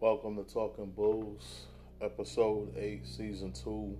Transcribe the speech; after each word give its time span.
Welcome 0.00 0.36
to 0.36 0.44
Talking 0.44 0.92
Bulls, 0.92 1.66
episode 2.00 2.72
8, 2.78 3.04
season 3.04 3.50
2. 3.50 3.98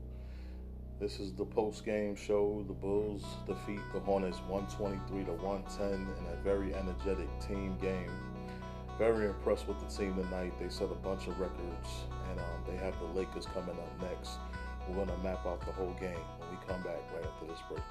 This 1.01 1.19
is 1.19 1.33
the 1.33 1.45
post 1.45 1.85
game 1.85 2.15
show. 2.15 2.65
The 2.69 2.73
Bulls 2.73 3.25
defeat 3.49 3.81
the 3.93 3.99
Hornets 3.99 4.39
123 4.47 5.25
to 5.25 5.33
110 5.43 5.89
in 5.93 6.33
a 6.33 6.37
very 6.45 6.73
energetic 6.73 7.29
team 7.41 7.77
game. 7.83 8.13
Very 8.97 9.27
impressed 9.27 9.67
with 9.67 9.81
the 9.81 9.87
team 9.87 10.15
tonight. 10.15 10.53
They 10.61 10.69
set 10.69 10.85
a 10.85 10.95
bunch 10.95 11.27
of 11.27 11.41
records, 11.41 11.89
and 12.31 12.39
um, 12.39 12.63
they 12.69 12.77
have 12.77 12.95
the 13.01 13.07
Lakers 13.19 13.47
coming 13.47 13.71
up 13.71 14.01
next. 14.01 14.39
We're 14.89 15.05
going 15.05 15.09
to 15.09 15.19
map 15.25 15.45
out 15.47 15.67
the 15.67 15.73
whole 15.73 15.97
game 15.99 16.15
when 16.39 16.49
we 16.51 16.57
come 16.69 16.81
back 16.85 17.03
right 17.13 17.25
after 17.25 17.47
this 17.49 17.59
break. 17.69 17.83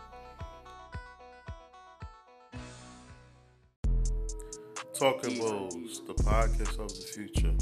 Talking 4.94 5.40
Bulls, 5.40 6.04
the 6.08 6.14
podcast 6.14 6.80
of 6.80 6.88
the 6.88 7.06
future. 7.14 7.54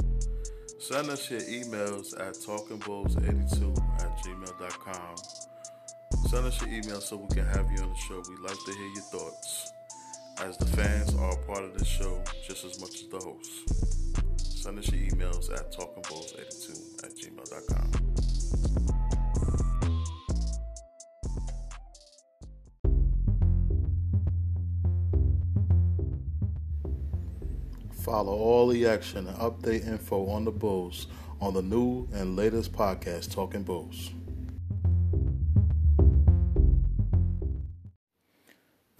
Send 0.88 1.10
us 1.10 1.32
your 1.32 1.42
emails 1.42 2.14
at 2.20 2.36
talkingbulls82 2.36 3.76
at 4.02 4.18
gmail.com. 4.20 5.16
Send 6.30 6.46
us 6.46 6.62
your 6.62 6.70
email 6.70 7.02
so 7.02 7.18
we 7.18 7.28
can 7.36 7.43
have 7.43 7.66
you 7.71 7.82
on 7.82 7.89
the 7.89 7.96
show. 8.07 8.21
We'd 8.30 8.39
like 8.42 8.57
to 8.66 8.71
hear 8.71 8.88
your 8.93 9.04
thoughts, 9.06 9.74
as 10.43 10.57
the 10.57 10.68
fans 10.68 11.16
are 11.16 11.32
a 11.32 11.38
part 11.48 11.64
of 11.64 11.76
the 11.76 11.84
show 11.84 12.21
just 12.48 12.66
as 12.66 12.79
much 12.79 13.02
as 13.02 13.07
the 13.10 13.18
hosts. 13.18 14.62
Send 14.62 14.78
us 14.78 14.92
your 14.92 15.10
emails 15.10 15.52
at 15.52 15.74
talkingbulls82 15.74 17.04
at 17.04 17.15
gmail.com. 17.15 18.85
Follow 28.05 28.33
all 28.33 28.68
the 28.68 28.86
action 28.86 29.25
and 29.25 29.36
update 29.37 29.87
info 29.87 30.27
on 30.27 30.45
the 30.45 30.51
Bulls 30.51 31.07
on 31.41 31.55
the 31.55 31.61
new 31.64 32.08
and 32.14 32.36
latest 32.36 32.72
podcast, 32.72 33.34
Talking 33.34 33.64
Bulls. 33.64 34.12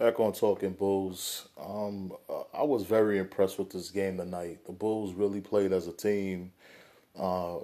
Back 0.00 0.18
on 0.18 0.32
Talking 0.32 0.72
Bulls, 0.72 1.46
um, 1.56 2.14
I 2.52 2.64
was 2.64 2.82
very 2.82 3.18
impressed 3.18 3.60
with 3.60 3.70
this 3.70 3.90
game 3.90 4.16
tonight. 4.16 4.66
The 4.66 4.72
Bulls 4.72 5.14
really 5.14 5.40
played 5.40 5.72
as 5.72 5.86
a 5.86 5.92
team. 5.92 6.50
Uh, 7.16 7.58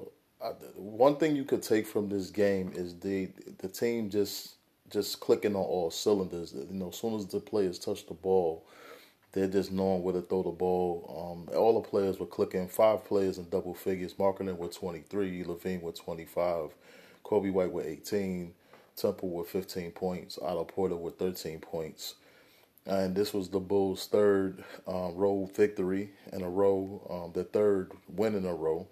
one 0.77 1.17
thing 1.17 1.35
you 1.35 1.43
could 1.43 1.65
take 1.65 1.89
from 1.89 2.09
this 2.09 2.31
game 2.31 2.71
is 2.73 2.95
the 3.01 3.31
the 3.59 3.67
team 3.67 4.11
just 4.11 4.59
just 4.91 5.19
clicking 5.19 5.57
on 5.57 5.63
all 5.63 5.91
cylinders. 5.91 6.55
You 6.55 6.69
know, 6.71 6.91
as 6.91 6.97
soon 6.99 7.15
as 7.15 7.27
the 7.27 7.41
players 7.41 7.81
touch 7.81 8.07
the 8.07 8.15
ball, 8.15 8.65
they're 9.33 9.49
just 9.49 9.73
knowing 9.73 10.03
where 10.03 10.13
to 10.13 10.21
throw 10.21 10.43
the 10.43 10.51
ball. 10.51 11.49
Um, 11.49 11.57
all 11.57 11.81
the 11.81 11.89
players 11.89 12.19
were 12.19 12.27
clicking. 12.27 12.69
Five 12.69 13.05
players 13.05 13.39
in 13.39 13.49
double 13.49 13.75
figures. 13.75 14.15
Markkanen 14.15 14.59
with 14.59 14.77
23, 14.77 15.45
LaVine 15.45 15.81
with 15.81 15.99
25, 15.99 16.71
Coby 17.25 17.51
White 17.51 17.73
with 17.73 17.87
18, 17.87 18.53
Temple 18.95 19.31
with 19.31 19.49
15 19.49 19.91
points, 19.93 20.39
Otto 20.41 20.65
Porter 20.65 20.97
with 20.97 21.19
13 21.19 21.61
points. 21.61 22.15
And 22.85 23.15
this 23.15 23.33
was 23.33 23.49
the 23.49 23.61
Bulls' 23.61 24.07
third 24.07 24.65
um, 24.87 25.15
row 25.15 25.49
victory 25.55 26.11
in 26.33 26.43
a 26.43 26.51
row, 26.51 27.33
um, 27.35 27.45
third 27.45 27.93
win 28.09 28.35
in 28.35 28.45
a 28.45 28.55
row. 28.55 28.87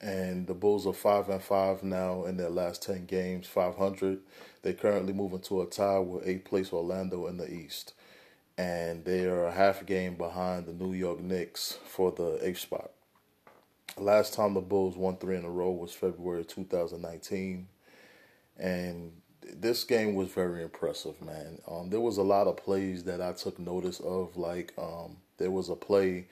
And 0.00 0.46
the 0.46 0.54
Bulls 0.54 0.86
are 0.86 0.92
five 0.92 1.28
and 1.28 1.42
five 1.42 1.82
now 1.82 2.24
in 2.24 2.36
their 2.36 2.50
last 2.50 2.82
ten 2.82 3.04
games, 3.04 3.46
500. 3.46 4.20
They 4.62 4.72
currently 4.72 5.12
move 5.12 5.32
into 5.32 5.60
a 5.60 5.66
tie 5.66 5.98
with 5.98 6.26
eighth 6.26 6.44
place 6.44 6.72
Orlando 6.72 7.26
in 7.26 7.36
the 7.36 7.52
East 7.52 7.92
and 8.58 9.04
they 9.04 9.24
are 9.24 9.46
a 9.46 9.52
half 9.52 9.86
game 9.86 10.16
behind 10.16 10.66
the 10.66 10.72
New 10.72 10.92
York 10.92 11.20
Knicks 11.20 11.78
for 11.86 12.10
the 12.10 12.40
eighth 12.42 12.58
spot. 12.58 12.90
Last 13.96 14.34
time 14.34 14.54
the 14.54 14.60
Bulls 14.60 14.96
won 14.96 15.16
three 15.16 15.36
in 15.36 15.44
a 15.44 15.50
row 15.50 15.70
was 15.70 15.92
February 15.92 16.44
2019, 16.44 17.68
and 18.58 19.12
this 19.54 19.84
game 19.84 20.14
was 20.14 20.28
very 20.28 20.62
impressive, 20.62 21.22
man. 21.22 21.60
Um, 21.70 21.88
there 21.90 22.00
was 22.00 22.18
a 22.18 22.22
lot 22.22 22.48
of 22.48 22.56
plays 22.56 23.04
that 23.04 23.22
I 23.22 23.32
took 23.32 23.58
notice 23.60 24.00
of, 24.00 24.36
like 24.36 24.74
um, 24.76 25.18
there 25.38 25.52
was 25.52 25.68
a 25.68 25.76
play 25.76 26.26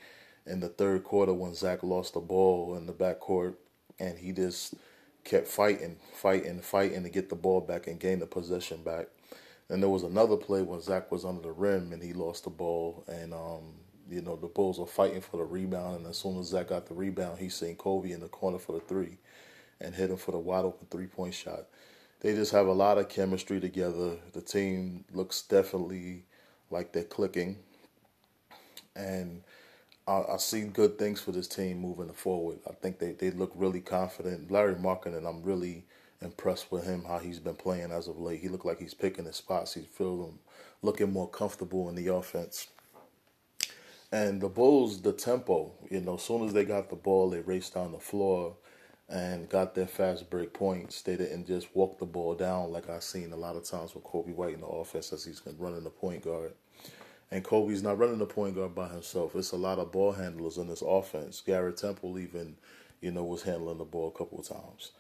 in 0.47 0.59
the 0.61 0.69
third 0.69 1.05
quarter 1.05 1.33
when 1.33 1.55
Zach 1.55 1.84
lost 1.84 2.15
the 2.15 2.21
ball 2.21 2.77
in 2.77 2.87
the 2.87 2.93
backcourt, 2.93 3.55
and 4.01 4.19
he 4.19 4.33
just 4.33 4.75
kept 5.25 5.47
fighting, 5.47 5.97
fighting, 6.12 6.61
fighting 6.61 7.05
to 7.05 7.09
get 7.09 7.28
the 7.28 7.37
ball 7.37 7.61
back 7.61 7.87
and 7.87 8.01
gain 8.01 8.19
the 8.19 8.27
possession 8.27 8.83
back. 8.83 9.06
And 9.69 9.82
there 9.82 9.91
was 9.91 10.04
another 10.04 10.37
play 10.37 10.62
when 10.62 10.81
Zach 10.81 11.10
was 11.10 11.25
under 11.25 11.43
the 11.43 11.53
rim 11.53 11.93
and 11.93 12.03
he 12.03 12.12
lost 12.12 12.44
the 12.44 12.50
ball, 12.50 13.04
and 13.09 13.34
um, 13.34 13.75
you 14.09 14.22
know 14.22 14.37
the 14.37 14.47
Bulls 14.47 14.78
were 14.78 14.87
fighting 14.87 15.21
for 15.21 15.38
the 15.38 15.44
rebound. 15.44 15.97
And 15.99 16.06
as 16.06 16.19
soon 16.19 16.38
as 16.38 16.47
Zach 16.49 16.69
got 16.69 16.87
the 16.87 16.94
rebound, 16.94 17.38
he 17.38 17.49
seen 17.49 17.77
Coby 17.77 18.12
in 18.12 18.21
the 18.21 18.28
corner 18.28 18.59
for 18.59 18.72
the 18.72 18.81
three, 18.81 19.19
and 19.81 19.94
hit 19.94 20.10
him 20.10 20.16
for 20.16 20.32
the 20.32 20.38
wide 20.38 20.65
open 20.65 20.87
three 20.91 21.06
point 21.06 21.34
shot. 21.34 21.65
They 22.21 22.34
just 22.34 22.53
have 22.53 22.66
a 22.66 22.72
lot 22.72 22.99
of 22.99 23.09
chemistry 23.09 23.60
together. 23.60 24.16
The 24.32 24.41
team 24.41 25.04
looks 25.12 25.43
definitely 25.43 26.25
like 26.71 26.93
they're 26.93 27.04
clicking, 27.04 27.59
and 28.94 29.43
I, 30.06 30.22
I 30.34 30.37
see 30.38 30.62
good 30.62 30.98
things 30.98 31.21
for 31.21 31.33
this 31.33 31.48
team 31.48 31.81
moving 31.81 32.12
forward. 32.12 32.60
I 32.69 32.72
think 32.75 32.98
they, 32.98 33.12
they 33.12 33.31
look 33.33 33.53
really 33.54 33.81
confident. 33.81 34.50
Larry 34.50 34.77
Markin, 34.77 35.15
and 35.15 35.27
I'm 35.27 35.43
really 35.43 35.84
impressed 36.21 36.72
with 36.72 36.84
him 36.84 37.04
how 37.04 37.19
he's 37.19 37.38
been 37.38 37.54
playing 37.54 37.93
as 37.93 38.09
of 38.09 38.19
late. 38.19 38.41
He 38.41 38.49
looked 38.49 38.66
like 38.66 38.78
he's 38.78 38.94
picking 38.94 39.25
his 39.25 39.37
spots. 39.37 39.75
He's 39.75 39.87
feeling 39.87 40.38
looking 40.82 41.12
more 41.12 41.28
comfortable 41.28 41.88
in 41.88 41.94
the 41.94 42.09
offense. 42.09 42.69
And 44.12 44.41
the 44.41 44.49
Bulls, 44.49 45.03
the 45.03 45.12
tempo, 45.12 45.72
you 45.91 46.00
know, 46.00 46.15
as 46.15 46.22
soon 46.22 46.47
as 46.47 46.53
they 46.53 46.65
got 46.65 46.91
the 46.91 46.97
ball, 46.97 47.31
they 47.31 47.41
raced 47.41 47.75
down 47.75 47.93
the 47.93 47.99
floor 47.99 48.56
and 49.09 49.49
got 49.49 49.75
their 49.75 49.87
fast 49.87 50.31
break 50.31 50.53
points. 50.53 51.03
They 51.03 51.16
didn't 51.16 51.47
just 51.47 51.75
walk 51.75 51.99
the 51.99 52.06
ball 52.06 52.34
down 52.34 52.72
like 52.72 52.88
I've 52.88 53.03
seen 53.03 53.33
a 53.33 53.37
lot 53.37 53.56
of 53.56 53.65
times 53.65 53.94
with 53.94 54.04
Coby 54.04 54.34
White 54.34 54.54
in 54.54 54.60
the 54.60 54.66
offense 54.66 55.12
as 55.12 55.25
he's 55.25 55.41
been 55.41 55.59
running 55.59 55.84
the 55.84 55.91
point 55.91 56.25
guard. 56.25 56.53
And 57.31 57.44
Coby's 57.44 57.83
not 57.83 57.98
running 57.98 58.19
the 58.19 58.27
point 58.27 58.54
guard 58.54 58.75
by 58.75 58.88
himself. 58.88 59.34
It's 59.34 59.53
a 59.53 59.56
lot 59.56 59.78
of 59.78 59.93
ball 59.93 60.12
handlers 60.12 60.59
in 60.59 60.69
this 60.69 60.83
offense. 60.83 61.43
Garrett 61.44 61.77
Temple 61.77 62.19
even, 62.19 62.56
you 63.00 63.10
know, 63.10 63.25
was 63.25 63.43
handling 63.43 63.78
the 63.78 63.84
ball 63.84 64.09
a 64.15 64.19
couple 64.19 64.38
of 64.38 64.48
times. 64.48 64.93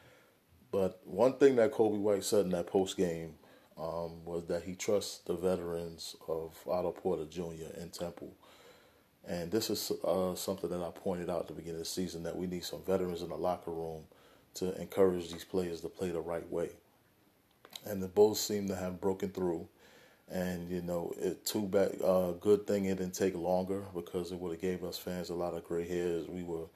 But 0.76 1.00
one 1.06 1.32
thing 1.38 1.56
that 1.56 1.72
Coby 1.72 1.98
White 1.98 2.22
said 2.22 2.44
in 2.44 2.50
that 2.50 2.66
post 2.66 2.98
game 2.98 3.36
um, 3.78 4.22
was 4.26 4.44
that 4.48 4.64
he 4.64 4.74
trusts 4.74 5.20
the 5.20 5.32
veterans 5.32 6.14
of 6.28 6.54
Otto 6.68 6.90
Porter 6.90 7.24
Jr. 7.24 7.72
and 7.80 7.90
Temple. 7.90 8.34
And 9.26 9.50
this 9.50 9.70
is 9.70 9.90
uh, 10.04 10.34
something 10.34 10.68
that 10.68 10.82
I 10.82 10.90
pointed 10.90 11.30
out 11.30 11.40
at 11.40 11.46
the 11.46 11.54
beginning 11.54 11.80
of 11.80 11.86
the 11.86 11.90
season 11.90 12.24
that 12.24 12.36
we 12.36 12.46
need 12.46 12.62
some 12.62 12.82
veterans 12.82 13.22
in 13.22 13.30
the 13.30 13.36
locker 13.36 13.70
room 13.70 14.02
to 14.56 14.78
encourage 14.78 15.32
these 15.32 15.44
players 15.44 15.80
to 15.80 15.88
play 15.88 16.10
the 16.10 16.20
right 16.20 16.46
way. 16.52 16.68
And 17.86 18.02
the 18.02 18.08
Bulls 18.08 18.38
seem 18.38 18.68
to 18.68 18.76
have 18.76 19.00
broken 19.00 19.30
through. 19.30 19.66
And 20.30 20.68
you 20.68 20.82
know, 20.82 21.14
it 21.16 21.46
too 21.46 21.62
bad. 21.62 21.96
Uh, 22.04 22.32
good 22.32 22.66
thing 22.66 22.84
it 22.84 22.98
didn't 22.98 23.14
take 23.14 23.34
longer 23.34 23.82
because 23.94 24.30
it 24.30 24.38
would 24.38 24.52
have 24.52 24.60
gave 24.60 24.84
us 24.84 24.98
fans 24.98 25.30
a 25.30 25.34
lot 25.34 25.54
of 25.54 25.64
gray 25.64 25.88
hairs. 25.88 26.28
We 26.28 26.42
were 26.42 26.66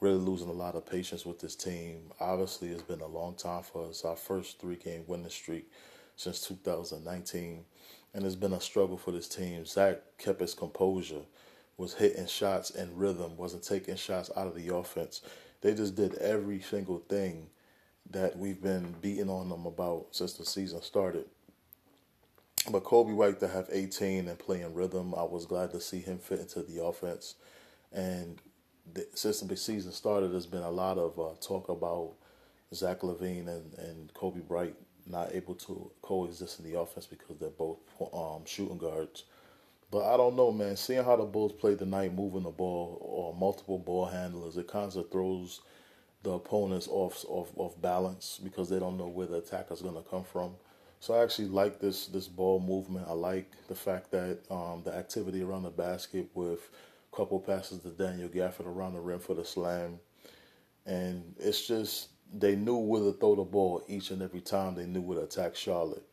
really 0.00 0.18
losing 0.18 0.48
a 0.48 0.52
lot 0.52 0.74
of 0.74 0.86
patience 0.86 1.26
with 1.26 1.40
this 1.40 1.56
team. 1.56 2.12
Obviously, 2.20 2.68
it's 2.68 2.82
been 2.82 3.00
a 3.00 3.06
long 3.06 3.34
time 3.34 3.62
for 3.62 3.86
us. 3.88 4.04
Our 4.04 4.16
first 4.16 4.60
three 4.60 4.76
game 4.76 5.04
winning 5.06 5.28
streak 5.30 5.70
since 6.16 6.40
2019, 6.40 7.64
and 8.14 8.24
it's 8.24 8.34
been 8.34 8.52
a 8.52 8.60
struggle 8.60 8.96
for 8.96 9.12
this 9.12 9.28
team. 9.28 9.64
Zach 9.64 9.98
kept 10.18 10.40
his 10.40 10.54
composure, 10.54 11.22
was 11.76 11.94
hitting 11.94 12.26
shots 12.26 12.70
in 12.70 12.96
rhythm, 12.96 13.36
wasn't 13.36 13.62
taking 13.62 13.96
shots 13.96 14.30
out 14.36 14.46
of 14.46 14.54
the 14.54 14.74
offense. 14.74 15.22
They 15.60 15.74
just 15.74 15.96
did 15.96 16.14
every 16.14 16.60
single 16.60 16.98
thing 17.08 17.48
that 18.10 18.38
we've 18.38 18.62
been 18.62 18.94
beating 19.00 19.28
on 19.28 19.48
them 19.48 19.66
about 19.66 20.06
since 20.12 20.34
the 20.34 20.44
season 20.44 20.82
started. 20.82 21.26
But 22.70 22.84
Coby 22.84 23.14
White 23.14 23.40
to 23.40 23.48
have 23.48 23.68
18 23.70 24.28
and 24.28 24.38
play 24.38 24.62
in 24.62 24.74
rhythm, 24.74 25.14
I 25.14 25.22
was 25.22 25.46
glad 25.46 25.70
to 25.72 25.80
see 25.80 26.00
him 26.00 26.18
fit 26.18 26.40
into 26.40 26.62
the 26.62 26.82
offense. 26.84 27.34
And 27.92 28.40
the, 28.94 29.06
since 29.14 29.40
the 29.40 29.56
season 29.56 29.92
started, 29.92 30.32
there's 30.32 30.46
been 30.46 30.62
a 30.62 30.70
lot 30.70 30.98
of 30.98 31.18
uh, 31.18 31.34
talk 31.40 31.68
about 31.68 32.14
Zach 32.74 33.00
LaVine 33.00 33.48
and, 33.48 33.74
and 33.74 34.14
Coby 34.14 34.44
White 34.48 34.74
not 35.06 35.34
able 35.34 35.54
to 35.54 35.90
coexist 36.02 36.60
in 36.60 36.70
the 36.70 36.78
offense 36.78 37.06
because 37.06 37.38
they're 37.38 37.48
both 37.50 37.78
um, 38.12 38.44
shooting 38.44 38.78
guards. 38.78 39.24
But 39.90 40.04
I 40.04 40.16
don't 40.18 40.36
know, 40.36 40.52
man. 40.52 40.76
Seeing 40.76 41.04
how 41.04 41.16
the 41.16 41.24
Bulls 41.24 41.52
played 41.52 41.78
tonight, 41.78 42.14
moving 42.14 42.42
the 42.42 42.50
ball 42.50 42.98
or 43.00 43.34
multiple 43.34 43.78
ball 43.78 44.04
handlers, 44.04 44.58
it 44.58 44.68
kind 44.68 44.94
of 44.94 45.10
throws 45.10 45.62
the 46.22 46.32
opponents 46.32 46.88
off 46.90 47.24
off 47.28 47.50
off 47.56 47.80
balance 47.80 48.40
because 48.42 48.68
they 48.68 48.78
don't 48.78 48.98
know 48.98 49.08
where 49.08 49.26
the 49.26 49.38
attacker's 49.38 49.80
going 49.80 49.94
to 49.94 50.08
come 50.10 50.24
from. 50.24 50.54
So 51.00 51.14
I 51.14 51.22
actually 51.22 51.48
like 51.48 51.80
this 51.80 52.06
this 52.06 52.28
ball 52.28 52.60
movement. 52.60 53.06
I 53.08 53.12
like 53.12 53.50
the 53.68 53.74
fact 53.74 54.10
that 54.10 54.40
um, 54.50 54.82
the 54.84 54.94
activity 54.94 55.42
around 55.42 55.62
the 55.62 55.70
basket 55.70 56.28
with 56.34 56.68
couple 57.12 57.40
passes 57.40 57.80
to 57.80 57.90
Daniel 57.90 58.28
Gafford 58.28 58.66
around 58.66 58.94
the 58.94 59.00
rim 59.00 59.18
for 59.18 59.34
the 59.34 59.44
slam, 59.44 59.98
and 60.86 61.34
it's 61.38 61.66
just 61.66 62.08
they 62.32 62.56
knew 62.56 62.76
where 62.76 63.02
to 63.02 63.12
throw 63.12 63.36
the 63.36 63.42
ball 63.42 63.82
each 63.88 64.10
and 64.10 64.22
every 64.22 64.40
time. 64.40 64.74
They 64.74 64.86
knew 64.86 65.00
where 65.00 65.18
to 65.18 65.24
attack 65.24 65.56
Charlotte. 65.56 66.04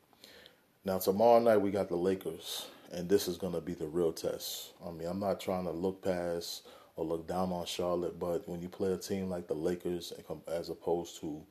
Now 0.83 0.99
tomorrow 0.99 1.39
night 1.39 1.57
we 1.57 1.71
got 1.71 1.89
the 1.89 1.95
Lakers, 1.95 2.67
and 2.91 3.09
this 3.09 3.27
is 3.27 3.37
to 3.37 3.61
be 3.61 3.73
the 3.73 3.87
real 3.87 4.13
test. 4.13 4.73
I 4.85 4.91
mean, 4.91 5.07
I'm 5.07 5.19
not 5.19 5.39
trying 5.39 5.65
to 5.65 5.71
look 5.71 6.03
past 6.03 6.67
or 6.95 7.05
look 7.05 7.27
down 7.27 7.51
on 7.51 7.65
Charlotte. 7.65 8.19
But 8.19 8.47
when 8.47 8.61
you 8.61 8.69
play 8.69 8.91
a 8.93 8.97
team 8.97 9.29
like 9.29 9.47
the 9.47 9.53
Lakers, 9.53 10.13
as 10.47 10.69
opposed 10.69 11.19
to 11.21 11.41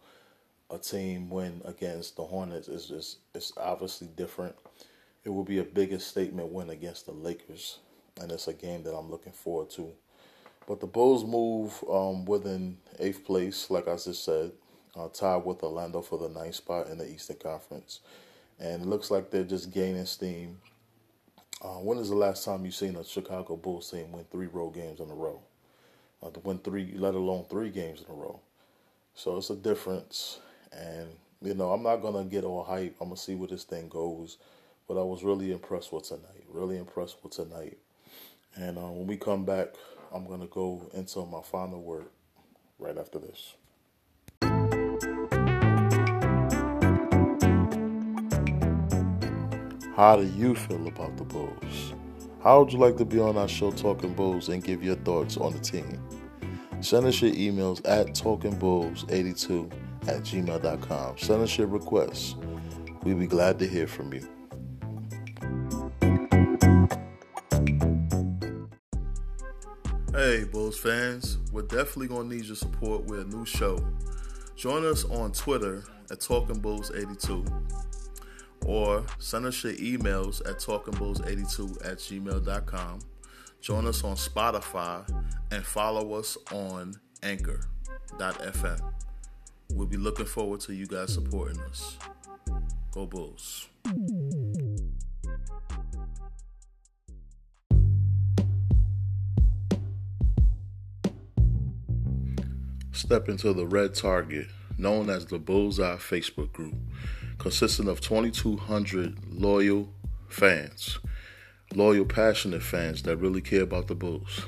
a 0.71 0.79
team 0.79 1.29
win 1.29 1.61
against 1.65 2.17
the 2.17 2.25
Hornets, 2.25 2.69
it's 2.69 2.87
just 2.87 3.19
it's 3.35 3.53
obviously 3.57 4.09
different. 4.17 4.55
It 5.25 5.31
will 5.31 5.45
be 5.45 5.59
a 5.59 5.65
bigger 5.65 5.99
statement 5.99 6.53
win 6.53 6.71
against 6.71 7.07
the 7.07 7.13
Lakers, 7.13 7.79
and 8.21 8.31
it's 8.31 8.49
a 8.49 8.55
game 8.55 8.83
that 8.85 8.95
I'm 8.95 9.11
looking 9.11 9.33
forward 9.33 9.71
to. 9.71 9.93
But 10.67 10.81
the 10.81 10.87
Bulls 10.87 11.25
move 11.25 11.85
um, 11.91 12.25
within 12.25 12.79
eighth 12.99 13.25
place, 13.25 13.71
like 13.71 13.87
I 13.87 13.97
just 13.97 14.25
said, 14.25 14.53
uh, 14.97 15.09
tied 15.09 15.45
with 15.45 15.63
Orlando 15.63 16.01
for 16.01 16.19
the 16.19 16.29
ninth 16.29 16.55
spot 16.55 16.89
in 16.89 16.99
the 16.99 17.09
Eastern 17.11 17.37
Conference. 17.37 18.01
And 18.59 18.83
it 18.83 18.87
looks 18.87 19.11
like 19.11 19.31
they're 19.31 19.45
just 19.45 19.73
gaining 19.73 20.07
steam. 20.07 20.59
Uh, 21.63 21.81
when 21.81 21.99
is 21.99 22.09
the 22.09 22.17
last 22.17 22.45
time 22.45 22.65
you've 22.65 22.75
seen 22.75 22.97
a 22.97 23.05
Chicago 23.05 23.57
Bulls 23.57 23.91
team 23.91 24.13
win 24.13 24.25
three 24.31 24.47
road 24.47 24.75
games 24.75 25.01
in 25.01 25.11
a 25.11 25.15
row? 25.15 25.41
Uh, 26.23 26.31
to 26.31 26.41
win 26.41 26.59
three, 26.59 26.93
let 26.97 27.15
alone 27.15 27.45
three 27.51 27.71
games 27.71 28.03
in 28.07 28.15
a 28.15 28.17
row. 28.17 28.41
So 29.15 29.37
it's 29.37 29.51
a 29.51 29.57
difference. 29.57 30.39
And, 30.73 31.09
you 31.43 31.55
know, 31.55 31.73
I'm 31.73 31.83
not 31.83 31.97
going 31.97 32.23
to 32.25 32.31
get 32.31 32.45
all 32.45 32.65
hype. 32.65 32.97
I'm 33.01 33.09
going 33.09 33.17
to 33.17 33.23
see 33.23 33.35
where 33.35 33.49
this 33.49 33.65
thing 33.65 33.89
goes. 33.89 34.39
But 34.89 34.99
I 34.99 35.03
was 35.03 35.25
really 35.25 35.53
impressed 35.53 35.93
with 35.93 36.05
tonight. 36.05 36.45
Really 36.49 36.79
impressed 36.79 37.17
with 37.23 37.33
tonight. 37.33 37.79
And 38.57 38.79
uh, 38.79 38.83
when 38.83 39.07
we 39.07 39.17
come 39.17 39.45
back, 39.45 39.69
I'm 40.13 40.27
going 40.27 40.41
to 40.41 40.47
go 40.47 40.89
into 40.95 41.25
my 41.27 41.43
final 41.43 41.83
word 41.83 42.07
right 42.79 42.97
after 42.97 43.19
this. 43.19 43.55
How 49.97 50.17
do 50.17 50.27
you 50.37 50.55
feel 50.55 50.87
about 50.89 51.17
the 51.17 51.25
Bulls? 51.25 51.95
How 52.43 52.61
would 52.61 52.73
you 52.73 52.79
like 52.79 52.97
to 52.97 53.05
be 53.05 53.19
on 53.21 53.37
our 53.37 53.49
show 53.49 53.71
Talking 53.71 54.13
Bulls 54.13 54.49
and 54.49 54.63
give 54.63 54.83
your 54.83 54.97
thoughts 54.97 55.37
on 55.37 55.53
the 55.53 55.61
team? 55.61 56.01
Send 56.81 57.07
us 57.07 57.23
your 57.23 57.33
emails 57.33 57.81
at 57.87 58.09
talkingbulls82 58.09 59.73
at 60.09 60.23
gmail.com. 60.23 61.19
Send 61.19 61.43
us 61.43 61.57
your 61.57 61.69
requests. 61.69 62.35
We'd 63.03 63.19
be 63.19 63.27
glad 63.27 63.59
to 63.61 63.67
hear 63.67 63.87
from 63.87 64.13
you. 64.13 64.29
Hey, 70.35 70.43
Bulls 70.43 70.77
fans, 70.77 71.39
we're 71.53 71.63
definitely 71.63 72.09
going 72.09 72.29
to 72.29 72.35
need 72.35 72.47
your 72.47 72.57
support 72.57 73.05
with 73.05 73.21
a 73.21 73.25
new 73.25 73.47
show. 73.47 73.79
Join 74.57 74.85
us 74.85 75.05
on 75.05 75.31
Twitter 75.31 75.85
at 76.11 76.19
Talking 76.19 76.59
Bulls 76.59 76.91
82 76.93 77.45
or 78.67 79.07
send 79.21 79.47
us 79.47 79.63
your 79.63 79.75
emails 79.75 80.41
at 80.41 80.57
talkingbulls82 80.57 81.87
at 81.89 81.99
gmail.com. 81.99 82.99
Join 83.61 83.87
us 83.87 84.03
on 84.03 84.17
Spotify 84.17 85.09
and 85.53 85.65
follow 85.65 86.15
us 86.15 86.37
on 86.51 86.97
anchor.fm. 87.23 88.81
We'll 89.71 89.87
be 89.87 89.99
looking 89.99 90.27
forward 90.27 90.59
to 90.63 90.75
you 90.75 90.89
guys 90.89 91.15
supporting 91.15 91.61
us. 91.61 91.97
Go 92.91 93.07
Bulls. 93.07 93.69
Step 103.05 103.29
into 103.29 103.53
the 103.53 103.67
red 103.67 103.95
target, 103.95 104.47
known 104.79 105.11
as 105.11 105.27
the 105.27 105.39
Bullseye 105.39 105.97
Facebook 105.97 106.51
group 106.55 106.73
consisting 107.37 107.87
of 107.87 108.01
2,200 108.01 109.19
loyal 109.31 109.91
fans, 110.27 110.99
loyal, 111.75 112.07
passionate 112.07 112.63
fans 112.63 113.03
that 113.03 113.19
really 113.19 113.43
care 113.43 113.61
about 113.61 113.89
the 113.89 113.95
Bulls. 113.95 114.47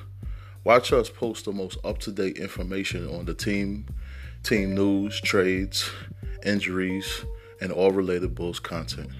Watch 0.64 0.90
us 0.90 1.10
post 1.10 1.44
the 1.44 1.52
most 1.52 1.76
up 1.84 1.98
to 1.98 2.10
date 2.10 2.38
information 2.38 3.06
on 3.14 3.26
the 3.26 3.34
team, 3.34 3.84
team 4.42 4.74
news, 4.74 5.20
trades, 5.20 5.90
injuries, 6.42 7.26
and 7.60 7.70
all 7.70 7.90
related 7.90 8.34
Bulls 8.34 8.58
content. 8.58 9.10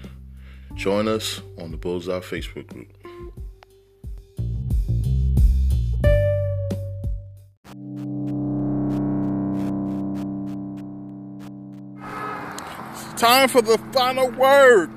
Join 0.73 1.07
us 1.07 1.41
on 1.61 1.69
the 1.69 1.77
Bullseye 1.77 2.21
Facebook 2.21 2.65
group. 2.65 2.96
Time 13.17 13.49
for 13.49 13.63
the 13.63 13.79
final 13.93 14.29
word. 14.29 14.91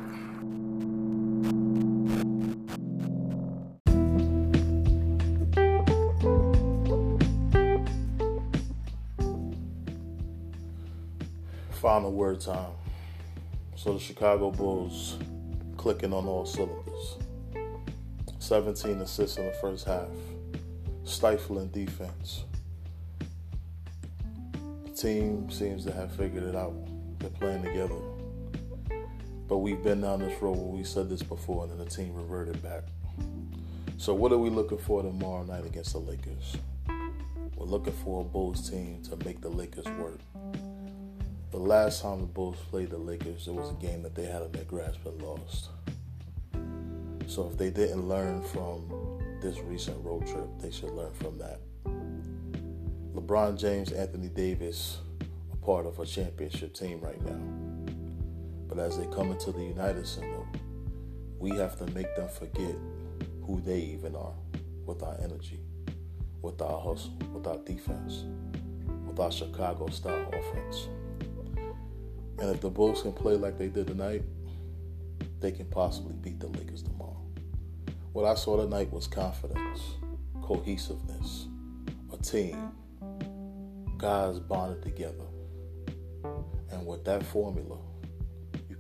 Final 11.71 12.13
word 12.13 12.43
time. 12.43 12.73
So 13.75 13.95
the 13.95 13.99
Chicago 13.99 14.51
Bulls 14.51 15.17
clicking 15.79 16.13
on 16.13 16.27
all 16.27 16.45
cylinders. 16.45 17.17
17 18.39 19.01
assists 19.01 19.39
in 19.39 19.47
the 19.47 19.53
first 19.63 19.87
half. 19.87 20.09
Stifling 21.05 21.69
defense. 21.69 22.45
The 24.85 24.91
team 24.91 25.51
seems 25.51 25.87
to 25.87 25.93
have 25.93 26.15
figured 26.15 26.43
it 26.43 26.55
out. 26.55 26.75
They're 27.19 27.31
playing 27.31 27.63
together. 27.63 28.10
But 29.51 29.59
we've 29.59 29.83
been 29.83 30.03
down 30.03 30.21
this 30.21 30.41
road 30.41 30.59
where 30.59 30.79
we 30.79 30.85
said 30.85 31.11
this 31.11 31.25
before 31.25 31.65
and 31.65 31.73
then 31.73 31.85
the 31.85 31.91
team 31.91 32.15
reverted 32.15 32.63
back. 32.63 32.85
So 33.99 34.15
what 34.15 34.31
are 34.31 34.39
we 34.39 34.49
looking 34.49 34.79
for 34.79 35.03
tomorrow 35.03 35.43
night 35.43 35.67
against 35.67 35.93
the 35.93 35.99
Lakers? 35.99 36.57
We're 37.57 37.67
looking 37.67 37.93
for 38.05 38.21
a 38.21 38.25
Bulls 38.25 38.71
team 38.71 39.03
to 39.11 39.17
make 39.25 39.41
the 39.41 39.49
Lakers 39.49 39.87
work. 39.99 40.21
The 41.51 41.59
last 41.59 42.01
time 42.01 42.21
the 42.21 42.27
Bulls 42.27 42.59
played 42.71 42.91
the 42.91 42.99
Lakers, 42.99 43.49
it 43.49 43.53
was 43.53 43.73
a 43.73 43.75
game 43.85 44.05
that 44.05 44.15
they 44.15 44.27
had 44.27 44.43
in 44.43 44.53
their 44.53 44.63
grasp 44.63 45.05
and 45.05 45.21
lost. 45.21 45.71
So 47.27 47.51
if 47.51 47.59
they 47.59 47.71
didn't 47.71 48.09
learn 48.09 48.45
from 48.45 48.89
this 49.43 49.59
recent 49.59 49.97
road 50.05 50.29
trip, 50.29 50.47
they 50.61 50.71
should 50.71 50.93
learn 50.93 51.13
from 51.15 51.39
that. 51.39 51.59
LeBron 53.17 53.59
James, 53.59 53.91
Anthony 53.91 54.29
Davis, 54.29 54.99
are 55.51 55.57
part 55.57 55.87
of 55.87 55.99
a 55.99 56.07
championship 56.07 56.73
team 56.73 57.01
right 57.01 57.21
now. 57.27 57.70
But 58.71 58.79
as 58.79 58.97
they 58.97 59.07
come 59.07 59.33
into 59.33 59.51
the 59.51 59.65
United 59.65 60.07
Center, 60.07 60.47
we 61.41 61.51
have 61.57 61.77
to 61.79 61.87
make 61.87 62.15
them 62.15 62.29
forget 62.29 62.77
who 63.45 63.61
they 63.61 63.81
even 63.81 64.15
are 64.15 64.35
with 64.87 65.03
our 65.03 65.17
energy, 65.21 65.59
with 66.41 66.63
our 66.63 66.81
hustle, 66.81 67.19
with 67.35 67.49
our 67.49 67.59
defense, 67.59 68.27
with 69.09 69.19
our 69.19 69.33
Chicago 69.33 69.89
style 69.89 70.31
offense. 70.33 70.87
And 72.39 72.55
if 72.55 72.61
the 72.61 72.71
Bulls 72.71 73.03
can 73.03 73.13
play 73.13 73.35
like 73.35 73.59
they 73.59 73.67
did 73.67 73.89
tonight, 73.89 74.23
they 75.41 75.51
can 75.51 75.67
possibly 75.67 76.15
beat 76.15 76.39
the 76.39 76.47
Lakers 76.47 76.83
tomorrow. 76.85 77.21
What 78.13 78.25
I 78.25 78.37
saw 78.37 78.57
tonight 78.57 78.93
was 78.93 79.09
confidence, 79.09 79.97
cohesiveness, 80.43 81.49
a 82.13 82.17
team, 82.19 82.71
guys 83.99 84.39
bonded 84.39 84.83
together, 84.83 85.27
and 86.71 86.87
with 86.87 87.05
that 87.07 87.25
formula, 87.25 87.79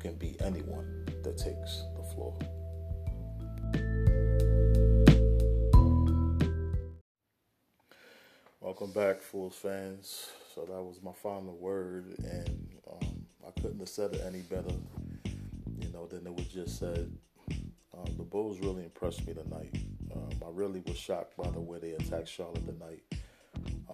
can 0.00 0.14
be 0.14 0.36
anyone 0.40 1.04
that 1.22 1.36
takes 1.36 1.84
the 1.96 2.02
floor. 2.14 2.36
Welcome 8.60 8.92
back, 8.92 9.20
Bulls 9.30 9.54
fans. 9.54 10.30
So 10.54 10.62
that 10.62 10.82
was 10.82 11.00
my 11.02 11.12
final 11.12 11.56
word, 11.56 12.14
and 12.18 12.68
um, 12.90 13.26
I 13.46 13.50
couldn't 13.60 13.78
have 13.78 13.88
said 13.88 14.14
it 14.14 14.22
any 14.26 14.40
better, 14.40 14.74
you 15.78 15.92
know, 15.92 16.06
than 16.06 16.26
it 16.26 16.34
was 16.34 16.46
just 16.46 16.78
said. 16.78 17.12
Um, 17.48 18.16
the 18.16 18.24
Bulls 18.24 18.58
really 18.60 18.84
impressed 18.84 19.26
me 19.26 19.34
tonight. 19.34 19.74
Um, 20.14 20.30
I 20.42 20.50
really 20.52 20.82
was 20.86 20.96
shocked 20.96 21.36
by 21.36 21.50
the 21.50 21.60
way 21.60 21.78
they 21.78 21.92
attacked 21.92 22.28
Charlotte 22.28 22.64
tonight. 22.66 23.02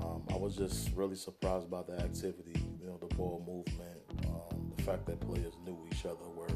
Um, 0.01 0.23
I 0.33 0.37
was 0.37 0.57
just 0.57 0.91
really 0.95 1.17
surprised 1.17 1.71
by 1.71 1.83
the 1.83 1.99
activity, 2.01 2.61
you 2.81 2.87
know, 2.87 2.99
the 2.99 3.15
ball 3.17 3.43
movement, 3.47 3.96
fact 4.87 5.07
that 5.07 5.21
players 5.21 5.55
knew 5.65 5.77
each 5.91 6.07
other. 6.07 6.29
Were 6.37 6.47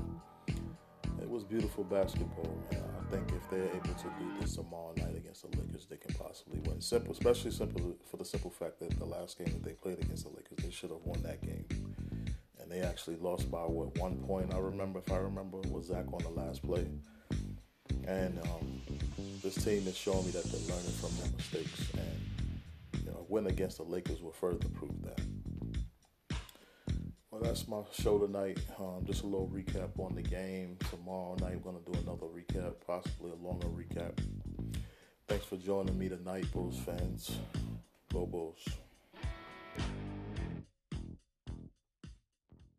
it 1.20 1.28
was 1.28 1.44
beautiful 1.44 1.84
basketball, 1.84 2.56
and 2.70 2.82
I 2.98 3.10
think 3.10 3.30
if 3.32 3.50
they're 3.50 3.68
able 3.68 3.94
to 3.94 4.10
do 4.18 4.40
this 4.40 4.54
tomorrow 4.54 4.94
night 4.96 5.16
against 5.16 5.42
the 5.42 5.58
Lakers, 5.58 5.86
they 5.90 5.96
can 5.96 6.14
possibly 6.14 6.60
win. 6.60 6.80
Simple, 6.80 7.12
especially 7.12 7.50
simple 7.50 7.96
for 8.06 8.16
the 8.16 8.24
simple 8.24 8.50
fact 8.50 8.78
that 8.80 8.98
the 8.98 9.04
last 9.04 9.36
game 9.36 9.48
that 9.48 9.62
they 9.62 9.72
played 9.72 9.98
against 9.98 10.24
the 10.24 10.30
Lakers, 10.30 10.64
they 10.64 10.70
should 10.70 10.90
have 10.90 11.02
won 11.04 11.20
that 11.22 11.42
game, 11.42 11.66
and 12.60 12.70
they 12.70 12.80
actually 12.80 13.16
lost 13.16 13.50
by 13.50 13.58
what 13.58 13.98
one 13.98 14.16
point. 14.20 14.54
I 14.54 14.58
remember, 14.58 15.00
if 15.00 15.12
I 15.12 15.18
remember, 15.18 15.58
was 15.68 15.86
Zach 15.86 16.06
on 16.12 16.22
the 16.22 16.30
last 16.30 16.62
play. 16.62 16.86
And 18.06 18.38
um, 18.38 18.80
this 19.42 19.56
team 19.56 19.86
is 19.86 19.96
showing 19.96 20.24
me 20.24 20.30
that 20.30 20.44
they're 20.44 20.74
learning 20.74 20.94
from 21.00 21.10
their 21.18 21.36
mistakes, 21.36 21.90
and 21.94 22.20
win 23.30 23.46
against 23.46 23.76
the 23.76 23.84
Lakers 23.84 24.20
will 24.22 24.32
further 24.32 24.68
prove 24.74 25.02
that. 25.02 25.20
Well, 27.30 27.42
that's 27.42 27.68
my 27.68 27.82
show 27.92 28.18
tonight. 28.18 28.58
Um, 28.76 29.04
just 29.06 29.22
a 29.22 29.26
little 29.26 29.48
recap 29.54 29.96
on 30.00 30.16
the 30.16 30.22
game. 30.22 30.76
Tomorrow 30.90 31.36
night, 31.40 31.60
we're 31.62 31.72
going 31.72 31.84
to 31.84 31.92
do 31.92 31.98
another 32.00 32.26
recap, 32.26 32.74
possibly 32.84 33.30
a 33.30 33.36
longer 33.36 33.68
recap. 33.68 34.18
Thanks 35.28 35.44
for 35.44 35.56
joining 35.56 35.96
me 35.96 36.08
tonight, 36.08 36.50
Bulls 36.52 36.80
fans. 36.84 37.38
Go 38.12 38.26
Bulls. 38.26 38.66